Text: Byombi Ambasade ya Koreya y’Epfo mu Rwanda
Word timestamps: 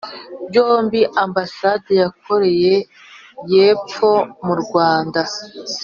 Byombi 0.49 0.99
Ambasade 1.23 1.91
ya 2.01 2.07
Koreya 2.23 2.77
y’Epfo 3.51 4.11
mu 4.45 4.55
Rwanda 4.63 5.21